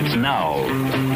It's 0.00 0.14
now. 0.14 0.54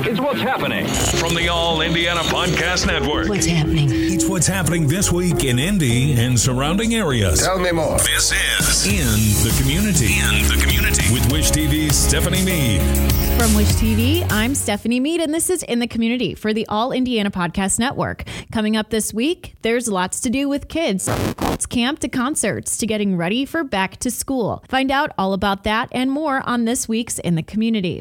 It's 0.03 0.19
what's 0.19 0.41
happening. 0.41 0.89
From 0.89 1.37
the 1.37 1.49
All 1.49 1.83
Indiana 1.83 2.23
Podcast 2.23 2.85
Network. 2.85 3.29
What's 3.29 3.47
happening? 3.47 3.89
It's 3.93 4.27
what's 4.27 4.49
happening 4.49 4.89
this 4.89 5.13
week 5.13 5.45
in 5.45 5.61
Indy 5.61 6.15
and 6.15 6.37
surrounding 6.37 6.93
areas. 6.93 7.45
Tell 7.45 7.61
me 7.61 7.71
more. 7.71 7.99
This 7.99 8.33
is 8.33 8.87
In 8.89 9.45
the 9.45 9.57
community. 9.63 10.19
In 10.19 10.49
the 10.49 10.61
Community. 10.61 11.13
With 11.13 11.31
Wish 11.31 11.53
TV's 11.53 11.97
Stephanie 11.97 12.45
Mead. 12.45 12.81
From 13.41 13.55
Wish 13.55 13.69
TV, 13.69 14.27
I'm 14.33 14.53
Stephanie 14.57 14.99
Mead, 14.99 15.21
and 15.21 15.33
this 15.33 15.49
is 15.49 15.63
In 15.63 15.79
the 15.79 15.87
Community 15.87 16.35
for 16.35 16.53
the 16.53 16.67
All 16.67 16.91
Indiana 16.91 17.31
Podcast 17.31 17.79
Network. 17.79 18.25
Coming 18.51 18.77
up 18.77 18.91
this 18.91 19.15
week, 19.15 19.55
there's 19.63 19.87
lots 19.87 20.19
to 20.23 20.29
do 20.29 20.49
with 20.49 20.67
kids. 20.67 21.09
Colts 21.37 21.67
camp 21.67 22.01
to 22.01 22.09
concerts 22.09 22.77
to 22.79 22.89
getting 22.89 23.17
ready 23.17 23.45
for 23.45 23.63
back 23.63 23.99
to 23.99 24.11
school. 24.11 24.65
Find 24.69 24.91
out 24.91 25.13
all 25.17 25.35
about 25.35 25.63
that 25.63 25.89
and 25.93 26.11
more 26.11 26.43
on 26.47 26.65
this 26.65 26.89
week's 26.89 27.21
In 27.21 27.37
the 27.37 27.45
Community. 27.45 28.01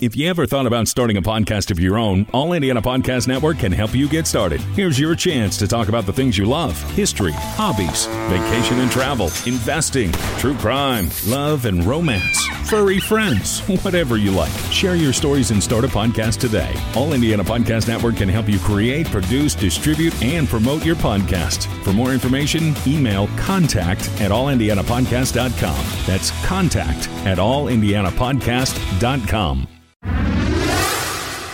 If 0.00 0.16
you 0.16 0.28
ever 0.28 0.46
thought 0.46 0.66
about 0.66 0.86
starting 0.86 1.16
a 1.16 1.22
podcast 1.22 1.72
of 1.72 1.80
your 1.80 1.98
own, 1.98 2.24
All 2.32 2.52
Indiana 2.52 2.80
Podcast 2.80 3.26
Network 3.26 3.58
can 3.58 3.72
help 3.72 3.94
you 3.94 4.08
get 4.08 4.28
started. 4.28 4.60
Here's 4.60 5.00
your 5.00 5.16
chance 5.16 5.56
to 5.56 5.66
talk 5.66 5.88
about 5.88 6.06
the 6.06 6.12
things 6.12 6.38
you 6.38 6.44
love 6.44 6.80
history, 6.92 7.32
hobbies, 7.32 8.06
vacation 8.30 8.78
and 8.78 8.92
travel, 8.92 9.28
investing, 9.44 10.12
true 10.38 10.54
crime, 10.54 11.10
love 11.26 11.64
and 11.64 11.84
romance, 11.84 12.46
furry 12.70 13.00
friends, 13.00 13.58
whatever 13.82 14.16
you 14.16 14.30
like. 14.30 14.52
Share 14.70 14.94
your 14.94 15.12
stories 15.12 15.50
and 15.50 15.60
start 15.60 15.84
a 15.84 15.88
podcast 15.88 16.38
today. 16.38 16.72
All 16.94 17.12
Indiana 17.12 17.42
Podcast 17.42 17.88
Network 17.88 18.18
can 18.18 18.28
help 18.28 18.48
you 18.48 18.60
create, 18.60 19.08
produce, 19.08 19.56
distribute, 19.56 20.14
and 20.22 20.46
promote 20.46 20.86
your 20.86 20.94
podcast. 20.96 21.66
For 21.82 21.92
more 21.92 22.12
information, 22.12 22.72
email 22.86 23.26
contact 23.36 24.02
at 24.20 24.30
allindianapodcast.com. 24.30 25.86
That's 26.06 26.30
contact 26.46 27.08
at 27.26 27.38
allindianapodcast.com. 27.38 29.68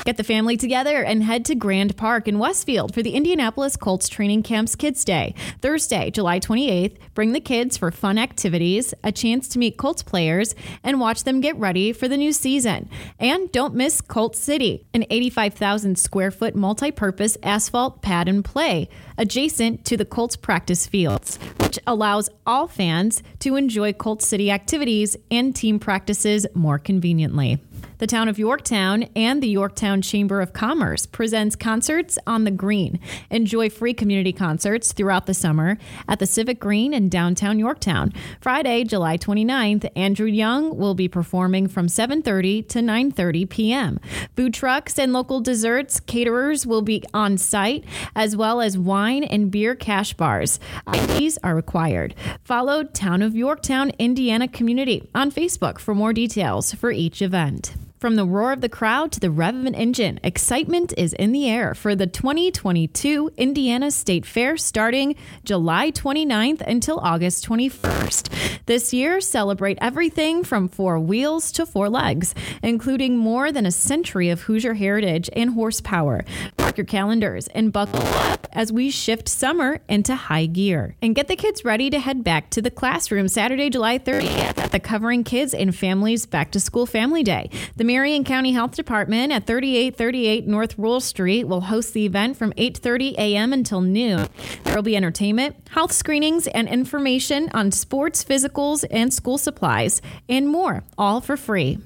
Get 0.05 0.19
the 0.19 0.25
family 0.25 0.59
together 0.59 1.03
and 1.03 1.23
head 1.23 1.47
to 1.47 1.55
Grand 1.55 1.97
Park 1.97 2.29
in 2.29 2.39
Westfield 2.39 2.93
for 2.93 3.03
the 3.03 3.13
Indianapolis 3.15 3.75
Colts 3.75 4.07
Training 4.07 4.43
Camp's 4.43 4.77
Kids 4.77 5.03
Day. 5.03 5.35
Thursday, 5.63 6.11
July 6.11 6.41
28th, 6.41 6.99
bring 7.15 7.33
the 7.33 7.41
kids 7.41 7.79
for 7.79 7.91
fun 7.91 8.19
activities, 8.19 8.93
a 9.03 9.11
chance 9.11 9.49
to 9.49 9.59
meet 9.59 9.79
Colts 9.79 10.03
players, 10.03 10.55
and 10.83 11.01
watch 11.01 11.25
them 11.25 11.41
get 11.41 11.57
ready 11.57 11.91
for 11.95 12.07
the 12.07 12.19
new 12.19 12.33
season. 12.33 12.91
And 13.19 13.51
don't 13.51 13.75
miss 13.75 14.03
Colt 14.03 14.37
City, 14.37 14.85
an 14.93 15.07
85,000 15.09 15.99
square 15.99 16.31
foot 16.31 16.55
multi 16.55 16.91
purpose 16.91 17.39
asphalt 17.43 18.03
pad 18.03 18.29
and 18.29 18.45
play 18.45 18.91
adjacent 19.17 19.87
to 19.87 19.97
the 19.97 20.05
Colts 20.05 20.37
practice 20.37 20.87
fields, 20.87 21.39
which 21.61 21.79
allows 21.87 22.29
all 22.47 22.69
fans 22.69 23.23
to 23.39 23.57
enjoy 23.57 23.95
Colt 23.95 24.21
City 24.21 24.51
activities 24.51 25.17
and 25.31 25.57
team 25.57 25.79
practices 25.79 26.47
more 26.55 26.79
conveniently. 26.79 27.59
The 28.05 28.09
town 28.09 28.29
of 28.29 28.39
Yorktown 28.39 29.05
and 29.17 29.43
the 29.43 29.49
Yorktown 29.49 30.03
Chamber 30.03 30.43
of 30.43 30.53
Commerce 30.53 31.07
presents 31.07 31.57
concerts 31.57 32.19
on 32.27 32.45
the 32.45 32.51
Green. 32.51 33.01
Enjoy 33.31 33.71
free 33.71 33.95
community 33.95 34.31
concerts 34.31 34.93
throughout 34.93 35.25
the 35.25 35.33
summer 35.33 35.79
at 36.07 36.19
the 36.19 36.27
Civic 36.27 36.61
Green 36.61 36.93
in 36.93 37.09
downtown 37.09 37.59
Yorktown. 37.59 38.13
Friday, 38.43 38.85
July 38.85 39.17
29th, 39.17 39.91
Andrew 39.97 40.27
Young 40.27 40.77
will 40.77 40.95
be 40.95 41.09
performing 41.09 41.67
from 41.67 41.87
7:30 41.87 42.69
to 42.69 42.81
9:30 42.81 43.49
p.m. 43.49 43.99
Food 44.37 44.53
trucks 44.53 44.99
and 44.99 45.15
local 45.15 45.41
desserts 45.41 45.99
caterers 45.99 46.67
will 46.67 46.83
be 46.83 47.03
on 47.15 47.39
site 47.39 47.87
as 48.15 48.37
well 48.37 48.61
as 48.61 48.77
wine 48.77 49.25
and 49.25 49.51
beer 49.51 49.75
cash 49.75 50.13
bars. 50.13 50.61
IDs 50.93 51.39
are 51.43 51.55
required. 51.55 52.15
Follow 52.43 52.85
Town 52.85 53.23
of 53.23 53.35
Yorktown 53.35 53.93
Indiana 53.99 54.47
Community 54.47 55.09
on 55.15 55.33
Facebook 55.33 55.79
for 55.79 55.95
more 55.95 56.13
details 56.13 56.75
for 56.75 56.91
each 56.91 57.23
event. 57.23 57.75
From 58.05 58.17
the 58.17 58.27
roar 58.27 58.53
of 58.53 58.61
the 58.61 58.69
crowd 58.69 59.13
to 59.13 59.21
the 59.21 59.31
rev 59.31 59.55
of 59.57 59.65
an 59.65 59.75
engine, 59.75 60.21
excitement 60.23 60.93
is 60.99 61.15
in 61.15 61.33
the 61.33 61.49
air 61.49 61.73
for 61.73 61.97
the 61.97 62.07
2022 62.07 63.31
Indiana 63.39 63.91
State 63.91 64.27
Fair 64.27 64.59
starting 64.59 65.17
July 65.43 65.91
29th 65.91 66.61
until 66.61 66.99
August 66.99 67.49
21st. 67.49 68.29
This 68.67 68.93
year, 68.93 69.23
celebrate 69.23 69.79
everything 69.81 70.45
from 70.45 70.69
four 70.69 71.01
wheels 71.01 71.51
to 71.53 71.65
four 71.65 71.89
legs, 71.89 72.35
including 72.63 73.17
more 73.17 73.51
than 73.51 73.65
a 73.65 73.71
century 73.73 74.29
of 74.29 74.43
Hoosier 74.43 74.75
heritage 74.75 75.31
and 75.33 75.55
horsepower. 75.55 76.27
Mark 76.75 76.79
your 76.79 76.87
calendars 76.87 77.47
and 77.55 77.73
buckle 77.73 78.03
up 78.03 78.49
as 78.51 78.73
we 78.73 78.91
shift 78.91 79.29
summer 79.29 79.79
into 79.89 80.17
high 80.17 80.47
gear. 80.47 80.97
And 81.01 81.15
get 81.15 81.29
the 81.29 81.37
kids 81.37 81.65
ready 81.65 81.89
to 81.89 82.01
head 82.01 82.25
back 82.25 82.51
to 82.51 82.61
the 82.61 82.71
classroom 82.71 83.29
Saturday, 83.29 83.71
July 83.71 83.97
30th 83.97 84.59
at 84.59 84.73
the 84.73 84.81
Covering 84.81 85.23
Kids 85.23 85.55
and 85.55 85.73
Families 85.73 86.27
Back 86.27 86.51
to 86.51 86.59
School 86.59 86.85
Family 86.85 87.23
Day. 87.23 87.49
The 87.77 87.85
Marion 87.85 88.25
County 88.25 88.51
Health 88.55 88.75
Department 88.75 89.31
at 89.31 89.47
3838 89.47 90.49
North 90.49 90.77
Rural 90.77 90.99
Street 90.99 91.45
will 91.45 91.61
host 91.61 91.95
the 91.95 92.07
event 92.07 92.37
from 92.37 92.53
8:30 92.55 93.13
a.m. 93.19 93.53
until 93.53 93.81
noon. 93.81 94.27
There 94.65 94.75
will 94.75 94.83
be 94.83 94.97
entertainment, 94.97 95.55
health 95.71 95.93
screenings, 95.93 96.49
and 96.49 96.69
information 96.69 97.51
on 97.55 97.71
sports, 97.71 98.25
physicals, 98.25 98.85
and 98.91 99.15
school 99.15 99.39
supplies, 99.39 100.03
and 100.29 100.49
more, 100.49 100.83
all 100.99 101.21
for 101.21 101.37
free. 101.37 101.79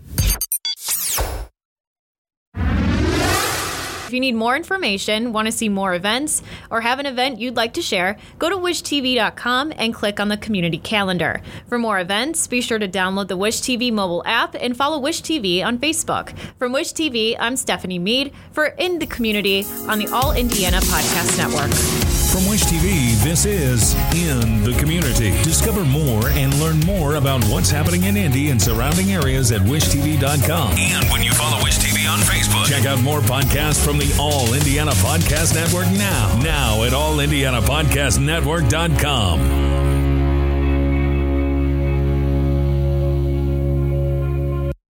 If 4.09 4.15
you 4.15 4.21
need 4.21 4.37
more 4.37 4.57
information, 4.57 5.35
want 5.35 5.47
to 5.47 5.53
see 5.53 5.69
more 5.69 5.93
events, 5.93 6.43
or 6.71 6.81
have 6.81 6.99
an 6.99 7.05
event 7.05 7.41
you'd 7.41 7.57
like 7.57 7.75
to 7.75 7.83
share, 7.83 8.17
go 8.39 8.49
to 8.49 8.57
wishtv.com 8.57 9.75
and 9.77 9.93
click 9.93 10.19
on 10.19 10.29
the 10.29 10.39
community 10.39 10.79
calendar. 10.79 11.43
For 11.69 11.79
more 11.79 12.01
events, 12.01 12.47
be 12.47 12.63
sure 12.63 12.79
to 12.79 12.89
download 12.89 13.29
the 13.29 13.37
Wish 13.37 13.61
TV 13.61 13.93
mobile 13.93 14.23
app 14.25 14.57
and 14.59 14.75
follow 14.75 14.99
Wish 14.99 15.21
TV 15.21 15.63
on 15.63 15.79
Facebook. 15.79 16.35
From 16.59 16.73
Wish 16.73 16.95
TV, 16.95 17.37
I'm 17.39 17.55
Stephanie 17.55 17.99
Mead 17.99 18.33
for 18.51 18.69
In 18.79 18.99
the 18.99 19.07
Community 19.07 19.67
on 19.87 19.99
the 19.99 20.09
All 20.09 20.33
Indiana 20.33 20.79
Podcast 20.79 21.37
Network. 21.37 22.08
From 22.33 22.47
Wish 22.47 22.63
TV, 22.65 23.15
this 23.25 23.47
is 23.47 23.95
In 24.15 24.63
the 24.63 24.75
Community. 24.79 25.31
Discover 25.43 25.87
more 25.87 26.29
and 26.29 26.53
learn 26.61 26.79
more 26.81 27.15
about 27.15 27.43
what's 27.45 27.71
happening 27.71 28.05
in 28.05 28.19
Indy 28.19 28.51
and 28.51 28.61
surrounding 28.61 29.13
areas 29.13 29.51
at 29.51 29.63
wishtv.com. 29.63 30.77
And 30.77 31.09
when 31.11 31.23
you 31.23 31.33
follow 31.33 31.65
Wish 31.65 31.79
TV 31.79 32.07
on 32.11 32.19
Facebook, 32.21 32.67
Check 32.69 32.85
out 32.85 33.01
more 33.03 33.21
podcasts 33.21 33.83
from 33.83 33.97
the 33.99 34.15
All 34.21 34.53
Indiana 34.53 34.91
Podcast 34.93 35.55
Network 35.55 35.91
now. 35.93 36.39
Now 36.43 36.83
at 36.85 36.93
allindianapodcastnetwork.com. 36.93 39.68